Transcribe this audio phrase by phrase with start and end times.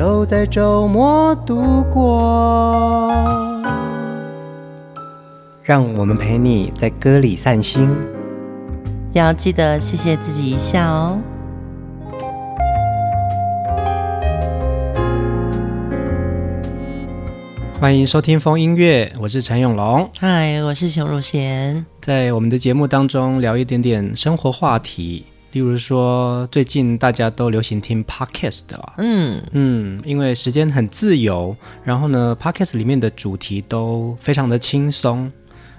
[0.00, 3.12] 都在周末度过，
[5.62, 7.86] 让我们陪你在歌里散心，
[9.12, 11.18] 要记得谢谢自己一下哦。
[17.78, 25.26] 欢迎收听风音乐，我是陈永龙，嗨，我是熊汝贤，在我们的节目当中聊一点点生活话题。
[25.52, 35.30] 例如说，最近大家都流行听 Podcast 啊，嗯嗯，因为时间很自由，然后呢，Podcast 里面的主题都非常的轻松，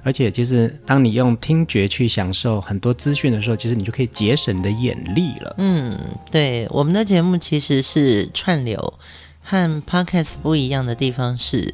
[0.04, 5.56] 而且其实当你用听觉去享受很多资讯的时候，其实你就可以节省你的眼力了。
[5.58, 5.98] 嗯，
[6.30, 8.94] 对，我们的节目其实是串流，
[9.42, 11.74] 和 Podcast 不一样的地方是，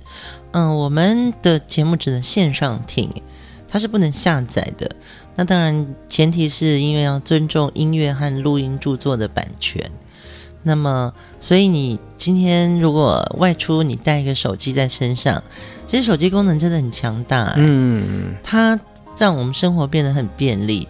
[0.51, 3.09] 嗯，我们的节目只能线上听，
[3.67, 4.95] 它是不能下载的。
[5.37, 9.81] 那当然，前提是因为要尊重音乐和录音著作的版权。
[10.63, 15.41] 那么，所以你今天如果外出，你带一个手机在身上，
[15.85, 17.53] 其实手机功能真的很强大欸。
[17.57, 18.77] 嗯，它
[19.15, 20.87] 让我们生活变得很便利，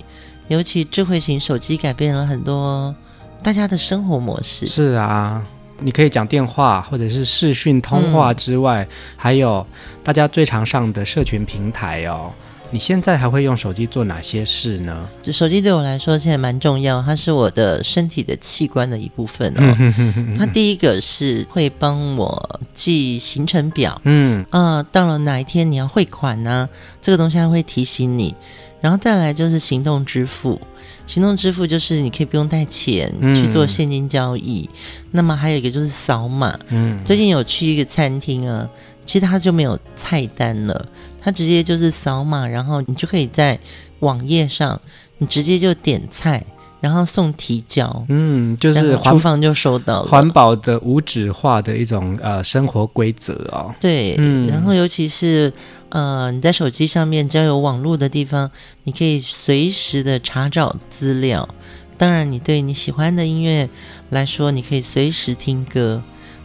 [0.47, 2.95] 尤其智慧型手机改变了很多
[3.43, 4.65] 大家的生活模式。
[4.65, 5.45] 是啊，
[5.81, 9.67] 你可以讲电话或者是视讯通话之外，嗯，还有
[10.05, 12.31] 大家最常上的社群平台哦。
[12.69, 15.07] 你现在还会用手机做哪些事呢？
[15.31, 19.93] 手机对我来说现在蛮重要，它是我的身体的器官的一部分哦。
[20.37, 26.67] 它第一个是会帮我记行程表，嗯啊、呃，到了哪一天你要汇款呢？
[27.01, 28.35] 这个东西它会提醒你。
[28.79, 30.61] 然后再来就是行动支付，
[31.07, 34.69] 行动支付就是你可以不用带钱去做现金交易。
[34.71, 34.77] 嗯、
[35.11, 38.69] 那么还有一个就是扫码，嗯，最近有去一个餐厅啊，
[39.03, 40.85] 其实它就没有菜单了。
[41.27, 43.59] 它直接就是扫码，然后你就可以在
[43.99, 44.79] 网页上，
[45.17, 46.41] 你直接就点菜，
[46.79, 50.07] 然后送提交，嗯，就是厨房就收到了。
[50.07, 53.75] 环保的无纸化的一种呃生活规则哦。
[53.77, 55.51] 对，嗯，然后尤其是
[55.89, 58.49] 呃你在手机上面只要有网络的地方，
[58.85, 61.49] 你可以随时的查找资料。
[61.97, 63.67] 当然，你对你喜欢的音乐
[64.11, 66.01] 来说，你可以随时听歌。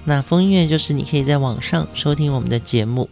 [0.07, 3.09] 那风音乐就是你可以在网上收听我们的节目。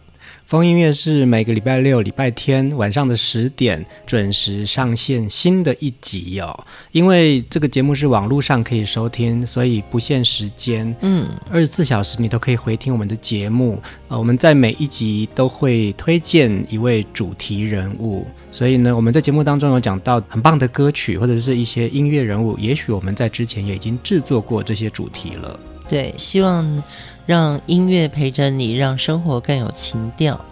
[0.51, 6.65] 疯音乐是每个礼拜六、礼拜天晚上的十点准时上线新的一集哦。
[6.91, 13.81] 因为这个节目是网络上可以收听，所以不限时间，嗯，二十四小时你都可以回听我们的节目。
[14.09, 25.61] 呃，我们在每一集都会推荐一位主题人物，所以呢，我们在节目当中有讲到很棒的歌曲或者是一些音乐人物，也许我们在之前也已经制作过这些主题了。
[25.89, 26.83] 对，希望。
[27.31, 30.45] 让音乐陪着你，让生活更有情调。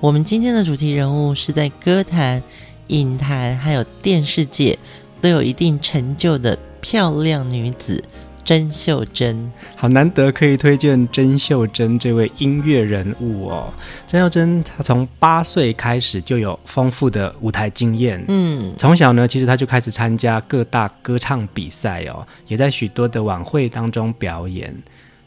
[0.00, 2.42] 我们今天的主题人物是在歌坛、
[2.86, 4.78] 影坛还有电视界
[5.20, 8.02] 都有一定成就的漂亮女子
[8.42, 9.52] 甄秀珍。
[9.76, 13.70] 好难得可以推荐甄秀珍这位音乐人物哦。
[14.06, 24.74] 甄秀珍她从八岁开始就有丰富的舞台经验，嗯，从小呢其实她就开始参加各大歌唱比赛哦，也在许多的晚会当中表演。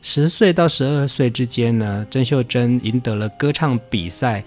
[0.09, 4.41] 十岁到十二岁之间呢，甄秀珍赢得了歌唱比赛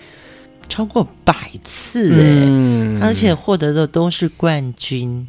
[0.71, 5.29] 超过百次，嗯，而且获得的都是冠军。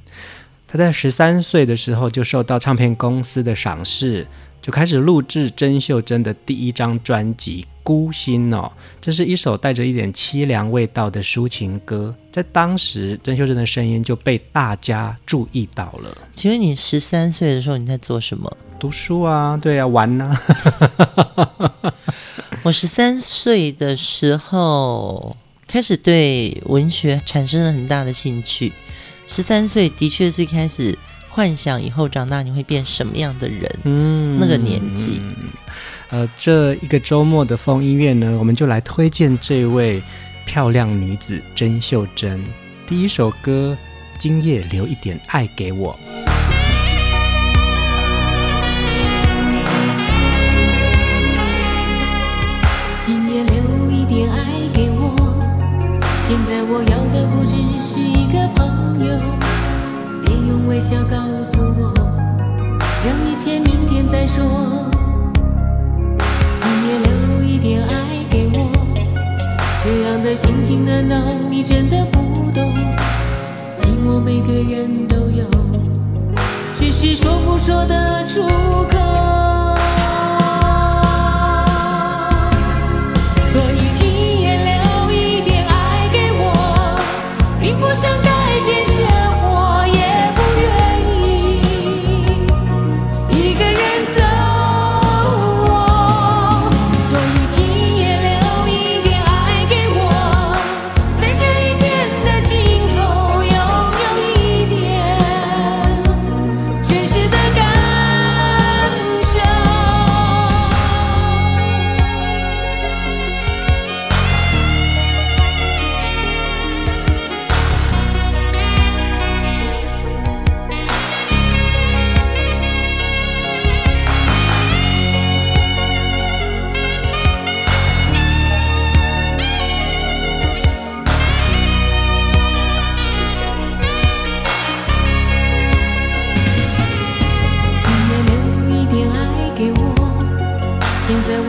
[0.65, 4.25] 她在十三岁的时候就受到唱片公司的赏识，
[4.61, 8.71] 就开始录制甄秀珍的第一张专辑《孤星》哦，
[9.01, 16.17] 这是一首带着一点凄凉味道的抒情歌，在当时甄秀珍的声音就被大家注意到了。
[16.33, 18.49] 请问你十三岁的时候你在做什么？
[18.81, 20.41] 读书啊，对啊，玩啊。
[22.63, 28.73] 我十三岁的时候开始对文学产生了很大的兴趣。
[29.27, 30.97] 十三岁的确是开始
[31.29, 33.71] 幻想以后长大你会变什么样的人。
[33.83, 35.21] 嗯，那个年纪。
[36.09, 40.01] 呃，这一个周末的风音乐呢，我们就来推荐这位
[40.47, 42.43] 漂亮女子甄秀珍。
[42.87, 43.77] 第一首歌
[44.19, 45.95] 《今夜留一点爱给我》。
[60.81, 61.93] 微笑告诉我，
[63.05, 64.43] 让一切明天再说。
[66.59, 68.67] 今夜留一点爱给我，
[69.83, 71.15] 这样的心情难道
[71.51, 72.73] 你真的不懂？
[73.77, 75.45] 寂寞每个人都有，
[76.73, 79.50] 只是说不说的出口。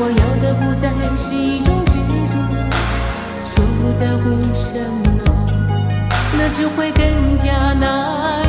[0.04, 2.34] 我要的不再是一种执着
[3.46, 5.22] 说不在乎什么
[6.36, 8.41] 那只会更加难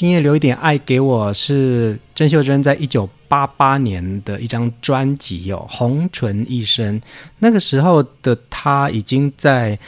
[0.00, 6.98] 今夜留一点爱给我，是郑秀珍在一九八八年的一张专辑哦，《红唇一生》。
[7.40, 9.78] 那个时候的她已经在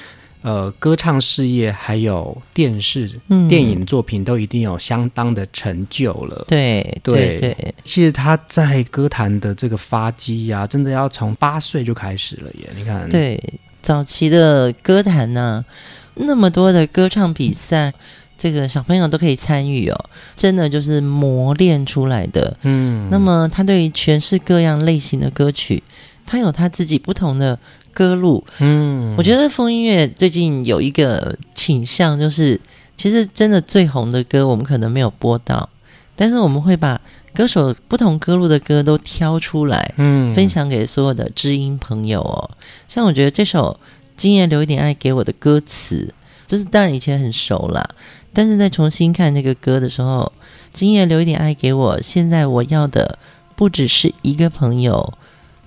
[0.43, 6.45] 呃歌唱事业，还有电视、嗯、电影作品都一定有相当的成就了。
[6.47, 12.69] 对对对，其实她在歌坛的这个发迹呀、啊，真的要从八岁就开始了耶。
[12.77, 13.43] 你看，对
[13.81, 17.95] 早期的歌坛呢、啊，那么多的歌唱比赛。
[18.43, 20.05] 这个小朋友都可以参与哦，
[20.35, 22.57] 真的就是磨练出来的。
[22.63, 25.81] 嗯，那么他对于全是各样类型的歌曲，
[26.27, 27.57] 他有他自己不同的
[27.95, 28.45] 歌路。
[28.59, 32.61] 嗯，我觉得风音乐最近有一个倾向，就是
[32.97, 35.69] 其实真的最红的歌，我们可能没有播到，
[36.17, 37.01] 但是我们会把
[37.33, 42.51] 歌手不同歌路的歌都挑出来，嗯，分享给所有的知音朋友哦。
[42.89, 43.79] 像我觉得这首
[44.17, 46.13] 《今夜留一点爱给我》的歌词，
[46.49, 47.89] 就是当然以前很熟啦。
[48.33, 50.33] 但是在重新看那个歌的时候，
[50.73, 52.01] 今夜留一点爱给我。
[52.01, 53.19] 现在我要的
[53.55, 55.15] 不只是一个朋友，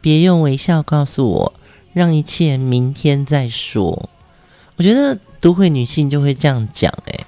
[0.02, 1.54] 别用微笑告诉我，
[1.94, 4.10] 让一切明天再说。
[4.78, 7.26] 我觉得都会女性就会这样讲，诶。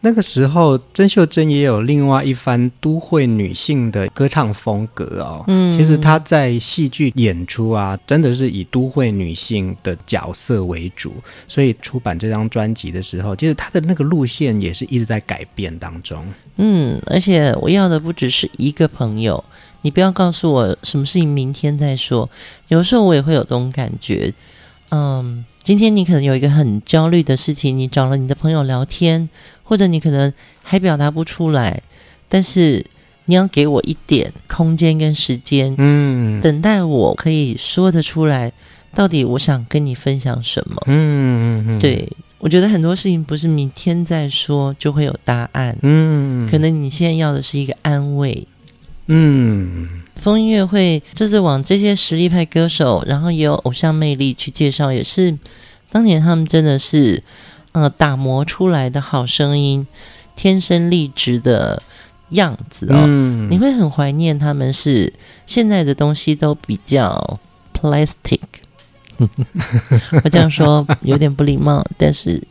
[0.00, 5.44] 那个时候，甄秀珍也有另外一番都会女性的歌唱风格哦。
[5.48, 11.12] 嗯，其实她在戏剧演出啊，真的是以都会女性的角色为主。
[11.48, 16.24] 所以出版这张专辑的时候，其实她的那个路线也是一直在改变当中。
[16.56, 19.44] 嗯，而且我要的不只是一个朋友，
[19.82, 22.30] 你不要告诉我什么事情明天再说。
[22.68, 24.32] 有时候我也会有这种感觉。
[24.90, 29.28] 嗯，今天你可能有一个很焦虑的事情，你找了你的朋友聊天。
[29.68, 30.32] 或者你可能
[30.62, 31.82] 还表达不出来，
[32.26, 32.82] 但是
[33.26, 38.50] 你要给我一点空间跟时间，嗯，等待我可以说得出来，
[38.94, 48.48] 到底我想跟你分享什么，嗯嗯嗯，对，我觉得很多事情不是明天再说就会有答案，嗯，可能你现在要的是一个安慰，
[49.08, 55.36] 嗯，风音乐会这次往这些实力派歌手，然后也有偶像魅力去介绍，也是
[55.92, 57.22] 当年他们真的是。
[57.78, 59.86] 呃，打磨出来的好声音，
[60.34, 61.80] 天生丽质的
[62.30, 64.72] 样子哦，嗯、你会很怀念他们。
[64.72, 65.12] 是
[65.46, 67.38] 现在的东西都比较
[67.72, 68.40] plastic，
[70.24, 72.42] 我这样说有点不礼貌，但是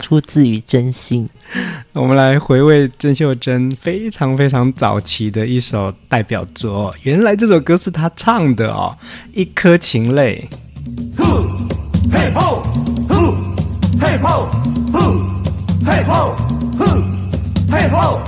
[0.00, 1.26] 出自于真心。
[1.94, 8.94] 我们来回味郑秀珍非常非常早期的一首代表作，原来这首歌是她唱的哦，
[9.32, 10.46] 《一颗情泪》。
[14.00, 14.46] 嘿吼，
[14.92, 14.98] 呼，
[15.84, 16.34] 嘿吼，
[16.78, 16.84] 呼，
[17.70, 18.20] 嘿吼，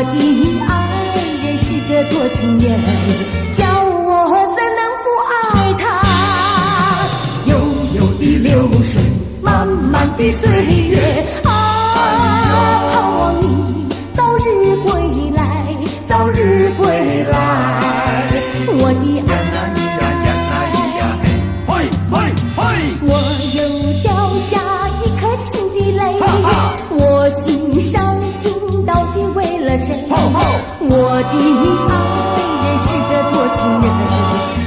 [0.00, 0.16] 我的
[0.66, 0.72] 爱
[1.44, 2.64] 人是个多情人，
[3.52, 4.08] 叫我
[4.56, 5.30] 怎能不爱
[5.74, 5.84] 他？
[7.44, 7.52] 悠
[7.94, 8.98] 悠的流水，
[9.42, 10.48] 漫漫的岁
[10.88, 11.22] 月，
[29.70, 29.94] 了谁？
[30.08, 30.92] 我
[31.30, 31.34] 的
[31.88, 31.92] 爱
[32.64, 33.86] 人是个多情人，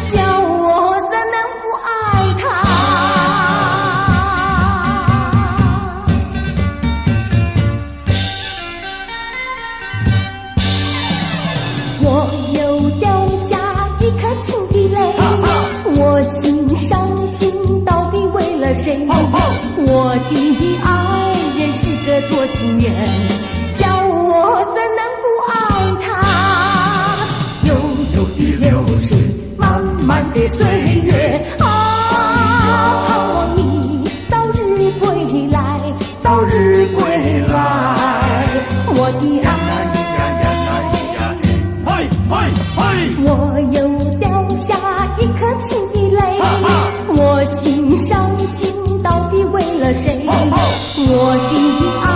[0.08, 1.88] 叫我怎能不爱
[2.40, 2.42] 他？
[12.02, 12.08] 我
[12.54, 12.58] 又
[13.02, 13.04] 掉
[13.36, 13.52] 下
[14.00, 14.98] 一颗情的泪，
[15.98, 17.52] 我心伤心，
[17.84, 19.06] 到底为了谁？
[19.10, 20.32] 我的
[20.82, 20.88] 爱
[21.58, 22.88] 人是个多情人。
[23.76, 24.78] 叫我怎
[39.04, 39.52] 我的爱。
[43.26, 43.78] 我又
[44.18, 44.74] 掉下
[45.18, 46.22] 一颗情的泪，
[47.10, 48.72] 我心伤心，
[49.04, 50.24] 到底为了谁？
[50.26, 50.32] 我
[51.50, 51.54] 的
[52.00, 52.12] 爱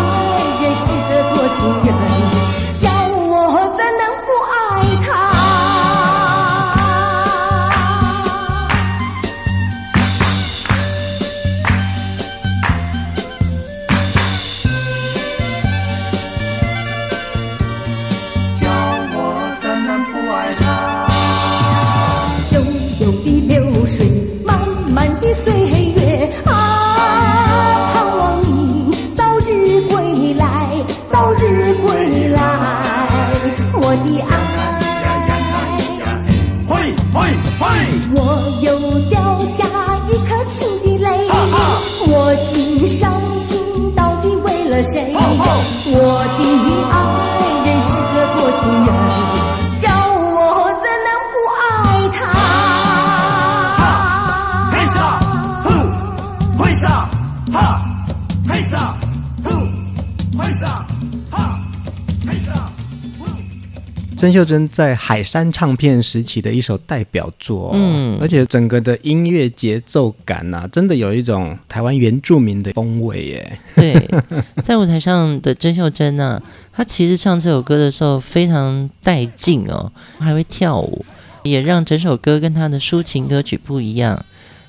[64.37, 73.59] 秀珍在海山唱片时期的一首代表作，嗯，而且整个的音乐节奏感呐、啊，真的有一种台湾原住民的风味耶。
[73.75, 74.07] 对，
[74.63, 81.03] 在舞台上的甄秀珍呢、啊，她其实唱这首歌的时候非常带劲哦，还会跳舞，
[81.41, 84.23] 也让整首歌跟她的抒情歌曲不一样。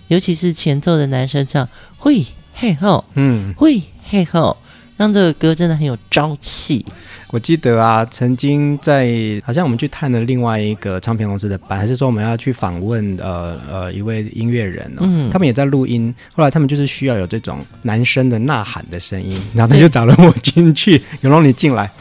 [0.08, 4.56] 尤其是前奏的男生唱“会嘿吼”，嗯，“会嘿吼”，
[4.96, 6.86] 让这个歌真的很有朝气。
[7.30, 9.06] 我记得啊，曾经在
[9.44, 16.14] 好像我们去探了另外一个唱片公司的班，还是说我们要去访问呃呃一位音乐人哦，嗯，他们也在录音。
[16.34, 21.90] 后来他们就是需要有这种男生的呐喊的声音，然后他就找了我进去，永龙你进来，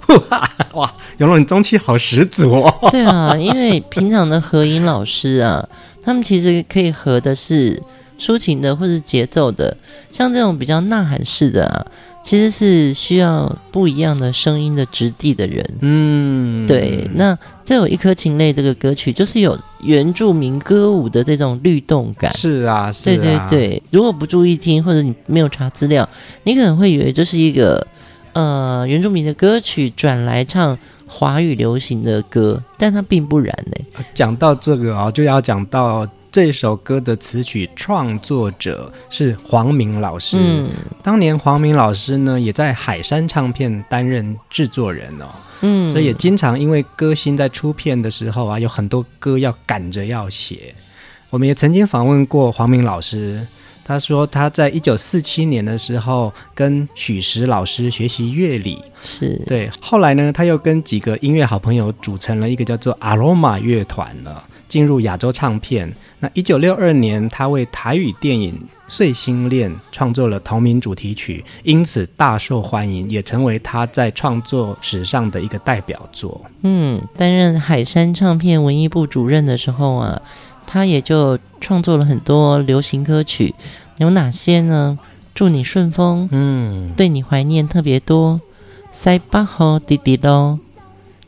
[0.00, 0.42] 呵，
[0.74, 2.90] 哇，永龙你中气好十足哦。
[2.90, 5.66] 对啊，因为平常的合音老师啊，
[6.02, 7.82] 他们其实可以合的是
[8.20, 9.74] 抒情的或是节奏的，
[10.12, 11.86] 像这种比较呐喊式的啊。
[12.28, 17.08] 其实是需要不一样的声音的质地的人，嗯，对。
[17.14, 22.30] 那这有一颗情泪这个歌曲，就是有原住民歌舞的这种律动感。
[22.36, 23.82] 是啊，是啊，对对对。
[23.90, 26.06] 如果不注意听，或者你没有查资料，
[26.42, 27.86] 你可能会以为这是一个
[28.34, 34.02] 呃原住民的歌曲转来唱华语流行的歌，但它并不然呢。
[34.12, 36.06] 讲到这个啊，就要讲到。
[36.38, 40.36] 这首歌的词曲创作者是黄明老师。
[40.38, 40.70] 嗯，
[41.02, 45.26] 当年黄明老师呢，也在海山唱片担任制作人哦。
[45.62, 50.72] 嗯，所以也经常因为歌星在出片的时候啊，有很多歌要赶着要写。
[51.30, 53.44] 我们也曾经访问过黄明老师，
[53.84, 59.68] 他说他在一九四七年的时候跟许石老师学习乐理，是对。
[59.80, 65.92] 后来呢，他又跟几个音乐好朋友组成了一个叫做阿罗马乐团了，进入亚洲唱片。
[66.20, 68.52] 那一九六二年，他为台语电影
[68.88, 76.40] 《碎心恋》创作了同名主题曲，因此大受欢迎，也成为他在创作史上的一个代表作。
[76.62, 80.20] 嗯，担任海山唱片文艺部主任的时候啊。
[80.70, 83.54] 他也就创作了很多流行歌曲，
[83.96, 84.98] 有哪些呢？
[85.34, 88.38] 祝你顺风，嗯，对你怀念特别多，
[88.92, 90.58] 塞巴吼滴滴喽，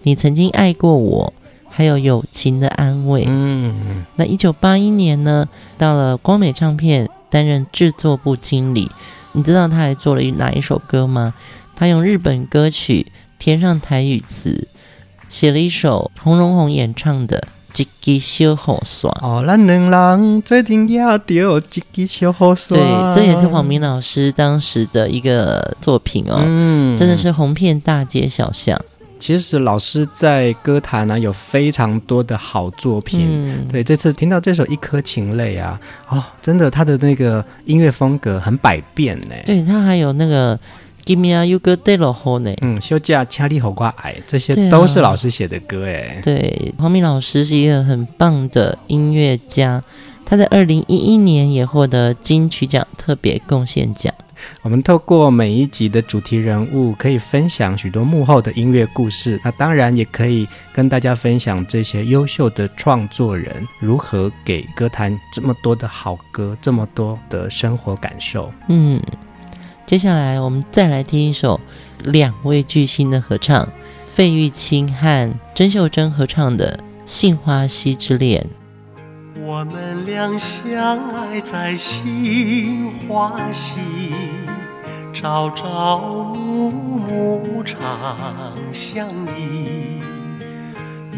[0.03, 1.33] 你曾经爱过我，
[1.81, 4.05] 还有友情的安慰，嗯。
[4.17, 8.91] 那一九八一年呢，到了光美唱片担任制作部经理，
[9.33, 11.33] 你知道他还做了哪一首歌吗？
[11.75, 14.69] 他用日本歌曲填上台语词，
[15.31, 17.49] 写了一首洪荣宏演唱的。
[17.75, 22.79] 一支小雨伞哦，咱两人最近也着一支小雨伞。
[22.79, 28.79] 对，这也是黄明老师当时的一个作品哦，嗯，真的是红遍大街小巷。
[29.21, 39.35] 其实老师在歌坛呢有非常多的好作品，嗯，对，这次听到这首《一颗情泪》啊，哦，真的他的那个音乐风格很百变呢。
[39.47, 40.59] 对，他还有那个。
[41.07, 41.97] Give me a you good day
[42.41, 42.55] 呢？
[42.61, 46.21] 嗯，休假掐力好瓜矮，这些都是老师写的歌哎。
[46.23, 49.83] 对，黄明老师是一个很棒的音乐家，
[50.27, 54.13] 他在二零一一年也获得金曲奖特别贡献奖。
[54.63, 59.41] 我们透过每一集的主题人物，可以分享许多幕后的音乐故事。
[59.45, 68.53] 那当然也可以跟大家分享这些优秀的创作人如何给歌坛这么多的好歌，这么多的生活感受。
[68.69, 69.01] 嗯。
[69.87, 71.61] 接下来，我们再来听一首
[72.05, 73.69] 两位巨星的合唱，
[74.07, 78.41] 费玉清和曾秀珍合唱的《杏花溪之恋》。
[79.43, 84.13] 我们俩相爱在杏花溪，
[85.15, 85.99] 朝朝
[86.35, 87.79] 暮暮常
[88.71, 90.03] 相依，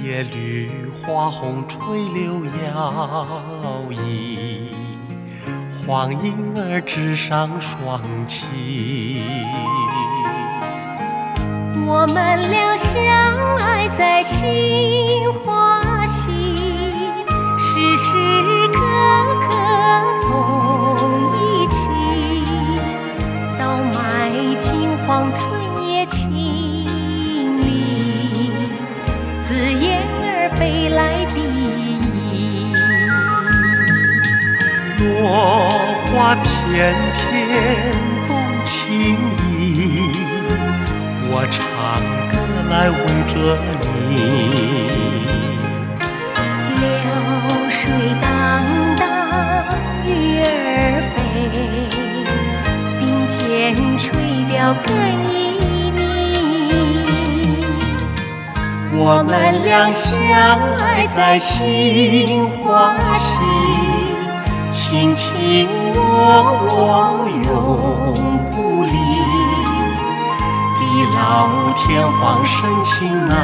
[0.04, 0.70] 叶绿
[1.02, 1.80] 花红垂
[2.14, 4.72] 柳摇曳。
[5.84, 8.44] 黄莺儿枝上双栖，
[11.84, 14.40] 我们俩相爱在杏
[15.44, 16.30] 花溪，
[18.12, 18.76] 时时刻
[19.48, 19.50] 刻
[20.28, 20.30] 同
[21.34, 21.80] 一起，
[23.58, 23.60] 到
[23.94, 23.96] 埋
[24.58, 24.68] 金
[25.06, 25.40] 黄寸
[25.86, 26.20] 叶青
[27.58, 27.64] 里，
[29.48, 29.82] 紫燕
[30.20, 31.80] 儿飞来比翼。
[34.98, 35.02] 落
[36.12, 37.18] 花片片
[38.28, 38.30] 动
[38.62, 38.70] 情
[39.40, 40.12] 意，
[41.30, 41.58] 我唱
[42.30, 42.32] 歌
[42.68, 42.94] 来围
[43.32, 43.34] 着
[44.10, 45.11] 你。
[54.62, 54.94] 垂钓更
[55.24, 55.26] 旖
[55.96, 56.00] 旎。
[58.94, 60.14] 我们俩相
[60.78, 63.26] 爱在杏花溪。
[64.70, 65.98] 卿卿我
[66.70, 66.76] 我
[67.44, 67.50] 永
[68.52, 68.92] 不离，
[70.78, 70.80] 地
[71.16, 71.18] 老
[71.78, 73.34] 天荒深情难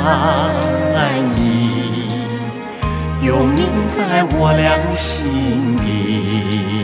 [1.37, 1.40] 移，
[3.22, 6.77] 永铭在我俩心底。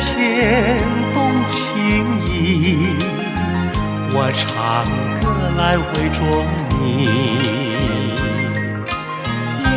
[0.00, 0.78] 片
[1.14, 1.56] 动情
[2.26, 2.96] 意，
[4.12, 4.84] 我唱
[5.20, 5.24] 歌
[5.56, 6.18] 来为着
[6.70, 6.80] 你。
[9.62, 9.68] 流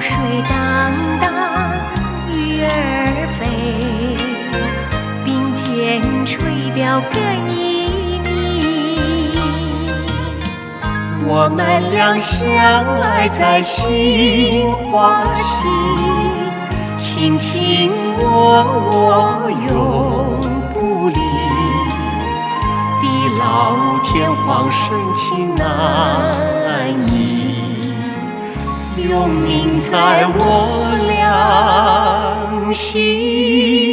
[0.00, 0.10] 水
[0.48, 0.52] 荡
[1.20, 1.24] 荡，
[2.28, 2.66] 鱼儿
[3.38, 3.40] 飞，
[5.24, 5.62] 并肩
[6.26, 6.36] 垂
[6.74, 7.16] 钓更
[7.48, 7.50] 旖
[8.22, 8.26] 旎。
[11.30, 11.58] 我们
[11.92, 12.36] 俩相
[13.02, 15.42] 爱在杏花溪。
[17.18, 18.22] 卿卿我
[18.92, 20.38] 我永
[20.72, 21.16] 不离，
[23.00, 23.04] 地
[23.40, 23.42] 老
[24.04, 25.60] 天荒深情难
[27.08, 27.74] 移，
[29.02, 33.87] 永铭在我俩心。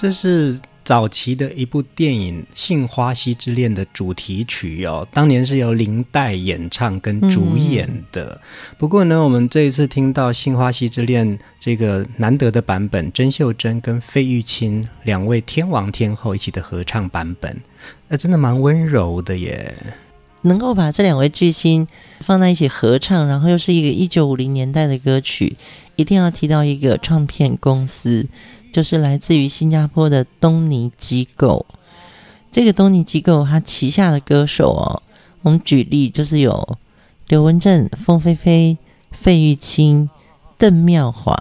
[0.00, 8.30] 这是早期的一部电影《杏花溪之恋》的主题曲哦，当年是由林黛演唱跟主演的。
[8.32, 17.60] 嗯、不过呢，我们这一次听到《杏花溪之恋》这个难得的版本，甄秀珍跟费玉清两位天王天后一起的合唱版本，
[18.08, 19.76] 那真的蛮温柔的耶。
[20.40, 21.86] 能够把这两位巨星
[22.20, 25.58] 放在一起合唱，然后又是一个一九五零年代的歌曲，
[25.96, 28.26] 一定要提到一个唱片公司。
[28.72, 31.66] 就是来自于新加坡的东尼机构，
[32.50, 35.02] 这个东尼机构它旗下的歌手哦，
[35.42, 36.78] 我们举例就是有
[37.28, 38.78] 刘文正、凤飞飞、
[39.10, 40.08] 费玉清、
[40.56, 41.36] 邓妙华、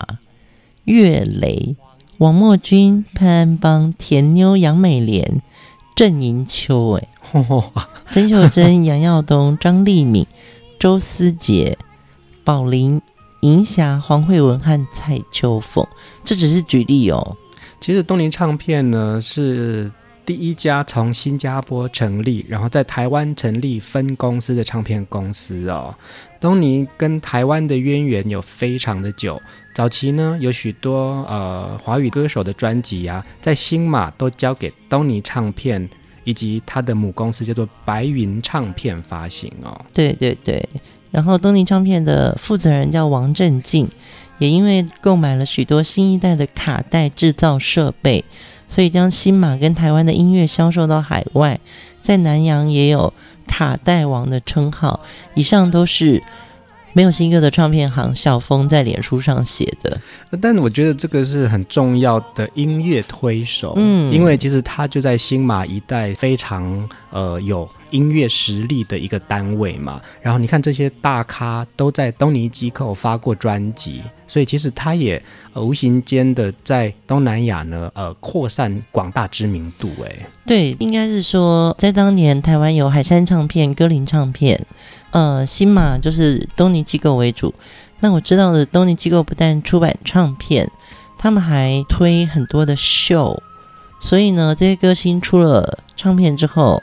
[0.85, 1.75] 岳雷、
[2.17, 5.41] 王墨君、潘安邦、田妞杨美莲、
[5.95, 7.07] 郑银秋，哎，
[8.11, 10.25] 曾秀珍、杨耀东、张丽敏、
[10.79, 11.77] 周思杰、
[12.43, 13.01] 宝玲。
[13.41, 15.85] 银霞、黄慧文和蔡秋凤，
[16.25, 17.37] 这只是举例哦。
[17.79, 19.89] 其实东尼唱片呢是
[20.25, 25.95] 第一家从新加坡成立，然后在台湾成立分公司的唱片公司哦。
[26.41, 29.41] 东尼跟台湾的渊源有非常的久，
[29.73, 35.89] 早期呢有许多呃华语歌手的专辑、啊，在新马都交给东尼唱片
[36.25, 39.79] 以及他的母公司叫做白云唱片发行哦。
[39.93, 40.67] 对对对。
[41.11, 43.87] 然后东尼唱片的负责人叫王振进，
[44.37, 48.23] 也因为购买了许多新一代的卡带制造设备，
[48.67, 51.59] 所以将新马跟台湾的音乐销售到海外，
[52.01, 53.13] 在南洋也有
[53.47, 54.99] 卡带王的称号。
[55.35, 56.21] 以上都是。
[56.91, 60.01] 没有新歌的唱片行小峰在脸书上写的，
[60.41, 70.01] 但我觉得这个是很重要的音乐推手，嗯，因为其实他就在新马一带非常呃有音乐实力的一个单位嘛。
[70.21, 75.21] 然后你看这些大咖都在东尼机构发过专辑，所以其实他也
[75.55, 79.89] 无形间的在东南亚呢呃扩散广大知名度。
[80.03, 84.65] 哎，对，应该是说在当年台湾有海山唱片、歌林唱片。
[85.11, 87.51] 呃，新马就是东尼机构为主。
[87.99, 90.69] 那我知道的，东尼机构不但出版唱片，
[91.17, 93.41] 他们还推很多的秀。
[93.99, 96.81] 所以呢，这些歌星出了唱片之后，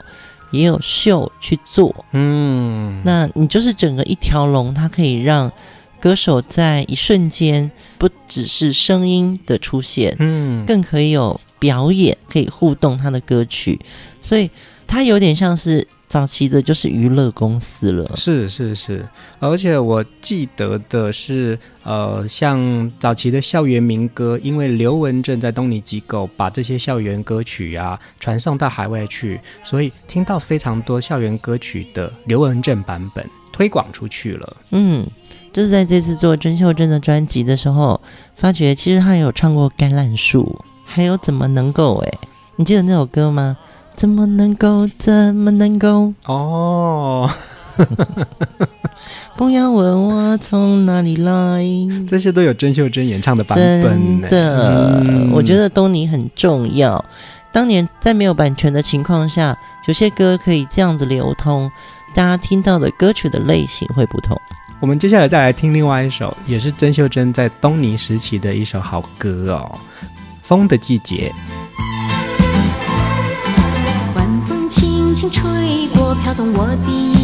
[0.51, 2.05] 也有秀去做。
[2.11, 5.51] 嗯，那你就是整个一条龙，它可以让
[5.99, 13.79] 歌手在一瞬间，不只是声音的出现，嗯，更可以有表演，可以互动他的歌曲。
[14.21, 14.49] 所以
[14.85, 15.87] 它有点像是。
[16.07, 19.05] 早期的就是娱乐公司了，是是是，
[19.39, 34.57] 而且我记得的是，呃，像早期的校园民歌，因为刘文正在东尼机构把这些校园歌曲啊传送到海外去，所以听到非常多校园歌曲的刘文正版本推广出去了。
[34.71, 35.05] 嗯，
[35.51, 37.99] 就是在这次做甄秀珍的专辑的时候，
[38.33, 42.13] 发觉其实他有唱过《橄榄树》，还有《怎么能够》哎，
[42.55, 43.57] 你记得那首歌吗？
[43.97, 44.87] 怎么能够？
[44.99, 46.13] 怎么能够？
[46.27, 47.27] 哦，
[49.35, 51.65] 不要问我从哪里来，
[52.07, 53.81] 这些都有曾秀珍演唱的版本。
[53.83, 57.03] 真的，嗯、我觉得东尼很重要。
[57.51, 59.57] 当年在没有版权的情况下，
[59.87, 61.71] 有些歌可以这样子流通，
[62.13, 64.39] 大家听到的歌曲的类型会不同。
[64.79, 69.71] 我们接下来再来听另外一首，也是曾秀珍在东尼时期的一首好歌哦，
[70.43, 71.33] 《风的季节》。
[75.29, 77.16] 吹过，飘动我的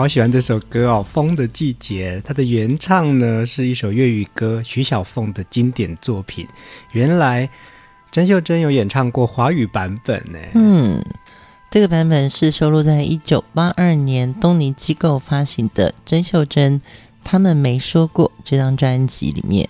[0.00, 2.18] 好喜欢这首歌哦，《风的季节》。
[2.26, 6.48] 它的原唱呢是一首粤语歌，徐小凤的经典作品。
[6.92, 7.46] 原来
[8.10, 10.38] 甄秀珍有演唱过华语版本呢。
[10.54, 11.04] 嗯，
[11.70, 16.80] 这个版本是收录在一九八二年东尼机构发行的甄秀珍
[17.22, 19.68] 他们没说过这张专辑里面。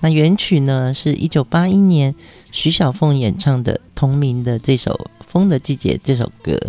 [0.00, 2.14] 那原曲呢是一九八一年
[2.52, 6.60] 徐小凤演唱的同名的这首《风的季节》这首歌。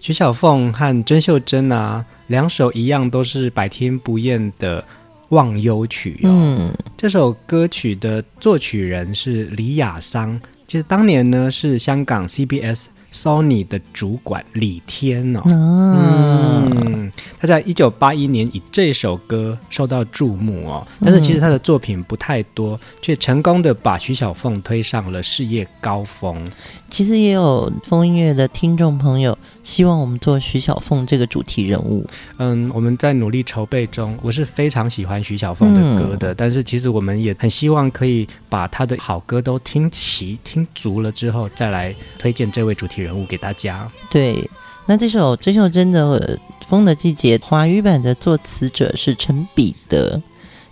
[0.00, 2.06] 徐小凤和甄秀珍啊。
[2.28, 4.82] 两首一样都是百听不厌的
[5.30, 6.30] 忘忧曲哦。
[6.30, 15.40] 嗯，这首歌曲的作曲人是李亚桑，其实当年呢是香港 CBS Sony 的主管李天哦。
[15.46, 26.46] 哦嗯，他在一九八一年以这首歌受到注目哦，但是其实他的作品不太多，却成功的把徐小凤推上了事业高峰。
[26.90, 29.36] 其实也有风音乐的听众朋友
[29.68, 32.06] 希望我们做徐小凤这个主题人物。
[32.38, 34.18] 嗯，我们在努力筹备中。
[34.22, 43.86] 我是非常喜欢徐小凤的歌的，嗯、但是其实我们也很希望可以把她的好歌都听齐、听足了之后，再来推荐这位主题人物给大家。
[44.08, 44.48] 对，
[44.86, 50.22] 那这首甄秀珍的《风的季节》华语版的作词者是陈彼得，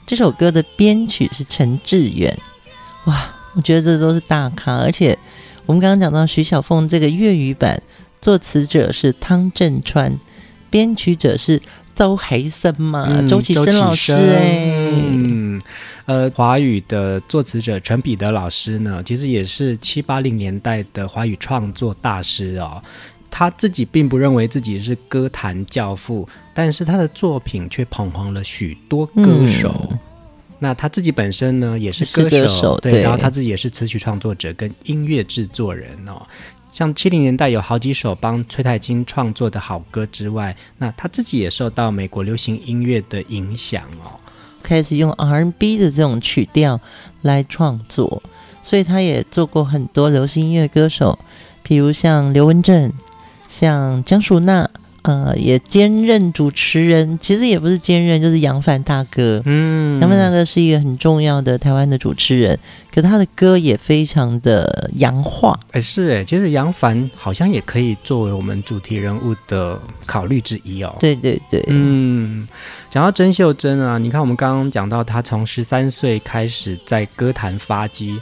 [0.06, 2.35] 这首歌的编曲是陈志远。
[3.04, 5.18] 哇，我觉得这都是大咖，而且。
[5.66, 7.82] 我们刚刚讲到徐小凤这个粤语版，
[8.20, 10.18] 作词者是汤镇川，
[10.70, 11.61] 编曲者是
[11.94, 15.61] 周海生嘛，嗯、周启生老师哎，嗯，
[16.07, 22.83] 呃，华语的作词者陈彼得老师呢，其实也是七八零年代的华语创作大师哦。
[23.31, 29.74] 他自己并不认为自己是歌坛教父，但是他的作品却捧红了许多歌手。
[29.90, 29.98] 嗯
[30.59, 36.26] 那他自己本身呢，也是歌手，歌手对，对，然后他自己也是词曲创作者跟音乐制作人哦。
[36.77, 44.21] 像七零年代有好几首帮崔太金创作的好歌之外，那他自己也受到美国流行音乐的影响哦，
[44.62, 46.79] 开始用 R&B 的这种曲调
[47.23, 48.23] 来创作，
[48.62, 51.19] 所以他也做过很多流行音乐歌手，
[51.62, 52.93] 比如像刘文正，
[53.49, 54.69] 像江淑娜。
[55.07, 59.40] 呃，也兼任主持人，其实也不是兼任，就是杨凡大哥。
[59.45, 62.59] 嗯，杨凡大哥是一个很重要的台湾的主持人，
[62.92, 65.57] 可是他的歌也非常的洋化。
[65.71, 70.92] 哎，是哎，其实杨凡好像也可以作为我们主题人物的考虑之一哦。
[70.99, 72.49] 对对对，嗯，
[72.90, 78.21] 讲到甄秀珍啊，你看我们刚刚讲到她从十三岁开始在歌坛发迹，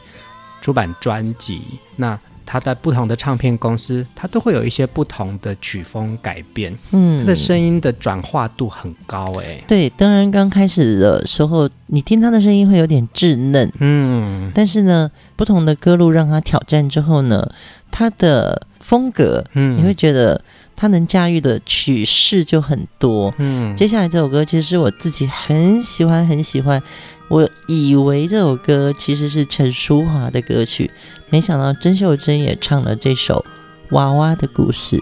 [0.60, 1.62] 出版专辑，
[1.96, 2.20] 那。
[2.46, 6.76] 他在不同的唱片公司，他都会有一些不同的曲风改变。
[6.92, 9.62] 嗯，他的声音的转化度很高，哎。
[9.66, 13.72] 对，当然刚开始的时候，你听他的声音会有点稚嫩。
[13.80, 17.48] 嗯，但是呢，不同的歌路让他挑战之后呢，
[17.90, 20.40] 他的风格，嗯，你会觉得
[20.76, 23.32] 他能驾驭的曲式就很多。
[23.38, 26.82] 嗯，接下来这首歌其实是我自己很喜欢，很喜欢。
[27.28, 30.90] 我以为这首歌其实是陈淑桦的歌曲，
[31.30, 33.44] 没想到曾秀珍也唱了这首
[33.94, 34.96] 《娃娃的故事》。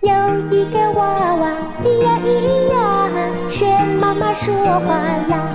[0.00, 0.10] 有
[0.50, 2.26] 一个娃娃，咿呀咿
[2.72, 3.08] 呀，
[3.48, 3.64] 学
[4.00, 5.54] 妈妈说话啦。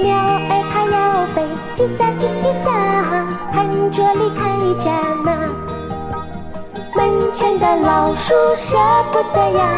[0.00, 1.42] 鸟儿它要飞，
[1.74, 2.66] 叽喳叽叽喳，
[3.52, 4.42] 喊着离开
[4.82, 4.90] 家
[5.24, 5.63] 呢。
[6.94, 8.76] 门前的老鼠舍
[9.12, 9.68] 不得呀。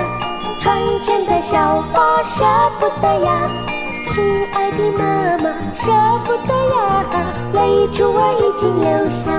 [0.58, 2.44] 窗前的小花舍
[2.80, 3.48] 不得呀，
[4.04, 5.92] 亲爱的妈妈舍
[6.24, 7.04] 不得呀，
[7.52, 9.30] 泪珠儿已经流下。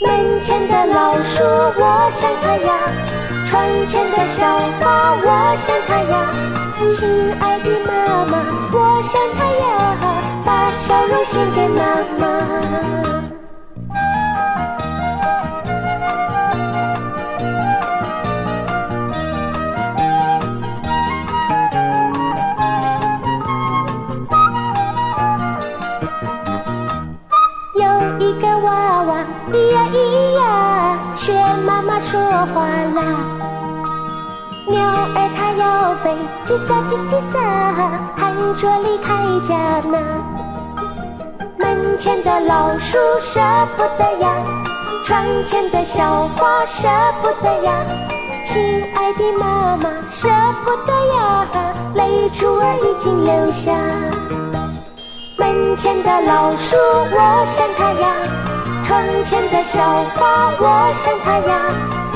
[0.00, 2.78] 门前的老鼠我想它呀，
[3.46, 4.46] 窗前的小
[4.78, 6.14] 花我想它呀，
[6.94, 8.38] 亲爱的妈妈
[8.70, 9.96] 我想它呀，
[10.44, 11.82] 把笑容献给妈
[12.20, 13.23] 妈。
[36.04, 36.14] 飞，
[36.44, 37.40] 叽喳叽叽喳，
[38.14, 39.98] 喊着离开家呢。
[41.56, 43.40] 门前的老鼠舍
[43.74, 44.28] 不得呀，
[45.02, 46.86] 窗前的小花舍
[47.22, 47.72] 不得呀，
[48.44, 50.28] 亲爱的妈妈舍
[50.62, 51.46] 不得呀，
[51.94, 53.72] 泪珠儿已经流下。
[55.38, 58.06] 门前的老鼠，我想它呀。
[58.84, 59.82] 窗前的小
[60.14, 61.54] 花，我想它呀，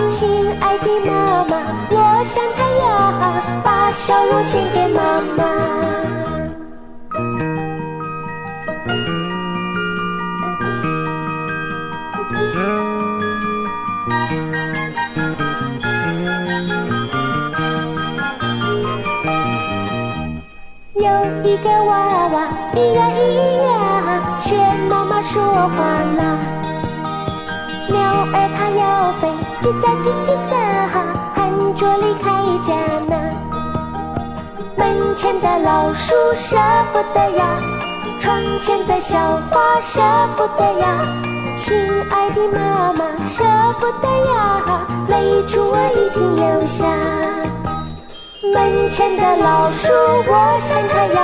[0.08, 0.28] 亲
[0.60, 1.56] 爱的妈妈，
[1.90, 5.44] 我想它呀，把笑容献给妈妈。
[20.94, 21.02] 有
[21.44, 23.20] 一个娃娃，咿呀咿
[23.62, 24.56] 呀，学
[24.88, 26.57] 妈妈说话啦。
[27.88, 28.00] 鸟
[28.32, 29.28] 儿它要飞，
[29.60, 30.52] 叽喳叽叽喳，
[31.34, 31.38] 喊
[31.74, 32.26] 着离开
[32.62, 32.74] 家
[33.08, 33.16] 呢。
[34.76, 36.56] 门前的老鼠舍
[36.92, 37.44] 不得呀，
[38.20, 39.18] 窗前的小
[39.50, 40.00] 花舍
[40.36, 40.86] 不得呀，
[41.56, 41.74] 亲
[42.10, 43.42] 爱的妈妈舍
[43.80, 46.84] 不得呀，泪珠儿已经流下。
[48.52, 49.88] 门前的老鼠
[50.26, 51.20] 我想它呀，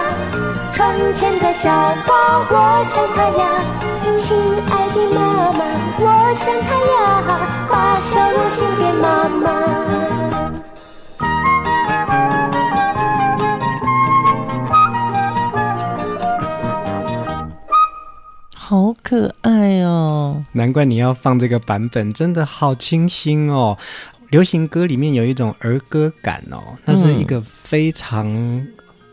[0.72, 1.70] 窗前的小
[2.06, 3.83] 花我想它呀。
[4.16, 4.36] 亲
[4.70, 5.60] 爱的妈妈，
[5.98, 6.02] 我
[6.34, 6.94] 想她呀，
[7.70, 9.44] 把笑容献给妈妈。
[18.56, 20.42] 好可爱哦！
[20.52, 23.76] 难怪你要放这个版本，真的好清新哦。
[24.30, 28.26] 流行歌里面有一种儿歌感哦，那是一个非常。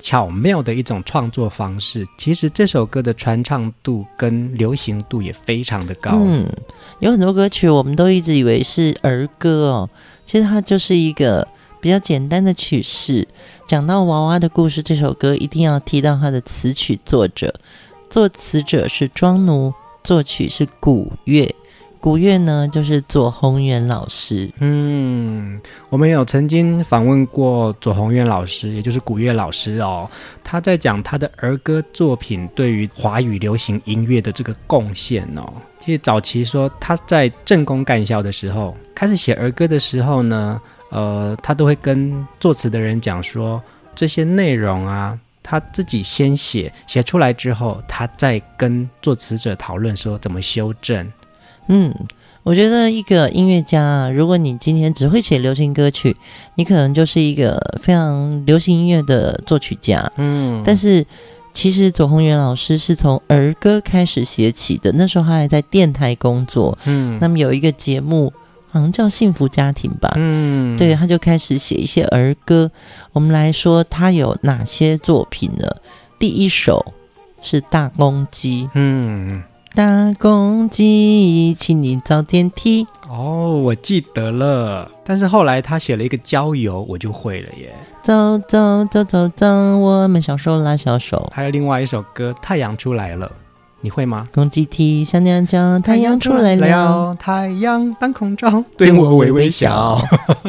[0.02, 6.12] 巧妙的一种创作方式，其实这首歌的传唱度跟流行度也非常的高。
[6.14, 6.46] 嗯，
[7.00, 9.90] 有很多歌曲我们都一直以为是儿歌哦，
[10.26, 11.48] 其实它就是一个
[11.80, 13.28] 比较简单的曲式。
[13.68, 17.54] 讲到娃娃的故事，这首歌一定要提到它的词曲作者，
[18.10, 19.72] 作词者是庄奴，
[20.04, 21.54] 作曲是古月。
[22.02, 24.52] 古月呢，就是左宏元老师。
[24.58, 30.10] 嗯，我们有曾经访问过左宏元老师，也就是古月老师哦。
[30.44, 35.54] 他在讲他的儿歌作品对于华语流行音乐的这个贡献哦。
[35.80, 40.60] 其实早期说他在政工干校的时候，开始写儿歌的时候呢，
[40.90, 43.62] 呃，他都会跟作词的人讲说，
[43.94, 51.08] 这些内容啊，他自己先写，写出来之后，他再跟作词者讨论说怎么修正。
[51.67, 51.93] 嗯，
[52.43, 56.17] 我觉得一个音乐家啊，如果你今天只会写流行歌曲，
[56.56, 60.12] 你可能就是一个非常流行音乐的作曲家。
[60.18, 61.05] 嗯，但是
[61.53, 66.78] 其实左宏元老师是从儿歌开始写起的，那时候他还在电台工作。
[66.86, 68.34] 嗯，那么有一个节目
[68.70, 70.12] 好像叫《幸福家庭》吧。
[70.16, 72.72] 嗯，对，他就开始写一些儿歌。
[73.14, 75.68] 我们来说他有哪些作品呢？
[76.18, 76.93] 第一首
[77.41, 78.66] 是《大公鸡》。
[78.74, 79.43] 嗯。
[79.74, 82.86] 大公鸡，请你找电梯。
[83.07, 84.91] 哦，我记得了。
[85.05, 87.74] 但是后来他写了一个郊游，我就会了耶。
[88.03, 91.32] 走走走走走，我们小手拉小手。
[91.34, 93.28] 还有另外一首歌《太阳出来了》。
[93.80, 94.28] 你会吗？
[94.34, 100.05] 公鸡啼，小鸟叫，太阳出来了，太阳当空照，对我微微笑。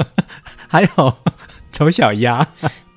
[0.66, 1.14] 还有
[1.70, 2.46] 丑小鸭，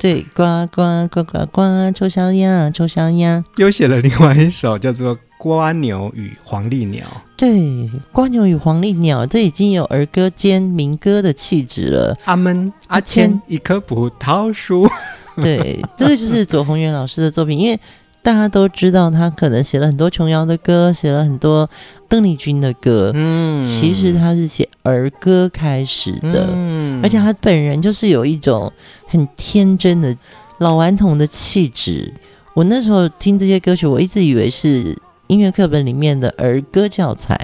[0.06, 3.44] 对，呱呱呱呱呱，丑小鸭，丑小鸭。
[3.56, 7.04] 又写了另外一首叫做《瓜牛与黄鹂鸟》。
[7.36, 7.50] 对，
[8.12, 12.16] 《瓜牛与黄鹂鸟》这已经有儿歌兼民歌的气质了。
[12.26, 14.88] 阿门阿谦，一棵葡萄树。
[15.42, 17.80] 对，这个就是左宏元老师的作品，因为。
[18.22, 21.70] 大家都知道，他可能写了很多琼瑶的歌，写了很多
[22.10, 23.12] 邓丽君的歌。
[23.14, 28.72] 嗯，其实他是写儿歌开始的，嗯，而且他本人就是有一种
[29.08, 30.16] 很天真的
[30.60, 32.14] 老顽童的气质。
[32.54, 37.38] 我那时候听这些歌曲，我一直以为是音乐课本里面的儿歌教材。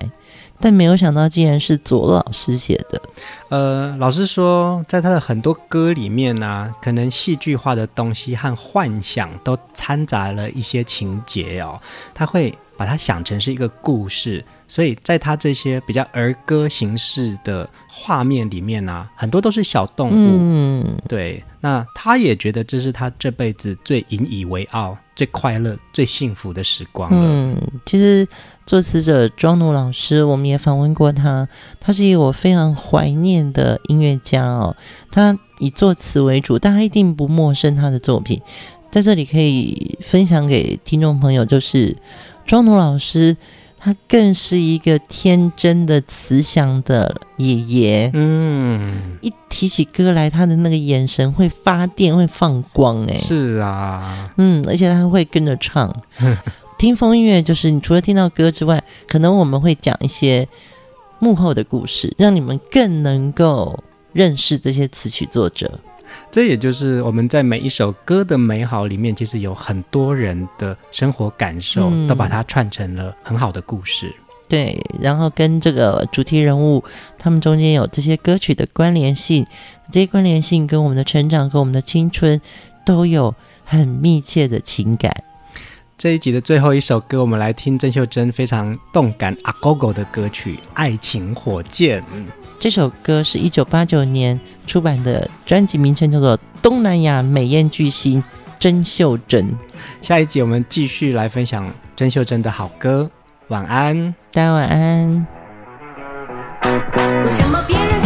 [0.63, 3.01] 但没有想到，竟然是左老师写的。
[3.49, 11.81] 呃，老师说，在他的很多歌里面呢、啊，可能戏剧化的东西和幻想都掺杂了一些情节哦。
[12.13, 20.13] 他会把它想成是一个故事，所以在他这些比较儿歌形式的画面里面呢、啊，很多都是小动物。
[20.15, 21.43] 嗯，对。
[21.59, 27.17] 那他也觉得这是他这辈子最引以为傲、最快乐、最幸福的时光了。
[27.19, 28.25] 嗯，其实。
[28.63, 31.45] 作词者庄奴老师，我们也访问过他，
[31.81, 34.77] 他是一个我非常怀念的音乐家哦。
[35.11, 38.39] 他以作词为主，大家一定不陌生他的作品。
[38.89, 41.97] 在这里可以分享给听众朋友，就是
[42.45, 43.35] 庄奴老师，
[43.83, 48.11] 他更是一个天真的慈祥的爷爷。
[48.13, 53.03] 嗯，一提起歌来，他的那个眼神会发电，会放光。
[53.07, 55.91] 哎，是啊，嗯，而且他会跟着唱。
[56.77, 60.47] 听风音乐就是，你除了听到歌之外，可能我们会讲一些
[61.17, 65.79] 幕后的故事，让你们更能够认识这些词曲作者。
[66.31, 74.13] 这也就是我们在每一首歌的美好里面，其实有很多人的生活感受，嗯、都把它串成了很好的故事。
[74.47, 76.83] 对，然后跟这个主题人物，
[77.17, 79.45] 他们中间有这些歌曲的关联性，
[79.91, 82.41] 这些关联性跟我们的成长、跟我们的青春
[82.85, 83.33] 都有
[83.63, 85.11] 很密切的情感。
[85.97, 92.01] 这一集的最后一首歌，我们来听郑秀珍非常动感阿狗狗的歌曲《爱情火箭》。
[92.61, 98.23] 这首歌是一九八九年出版的，专辑名称叫做《东南亚美艳巨星
[98.59, 99.43] 甄秀珍》。
[99.99, 103.09] 下一集我们继续来分享甄秀珍的好歌。
[103.47, 105.25] 晚安，大家晚安。
[107.25, 108.00] 为什么别人